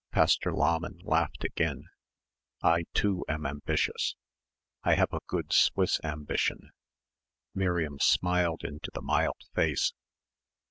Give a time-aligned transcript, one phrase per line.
[0.11, 1.83] Pastor Lahmann laughed again.
[2.63, 4.15] "I, too, am ambitious.
[4.83, 6.71] I have a good Swiss ambition."
[7.53, 9.93] Miriam smiled into the mild face.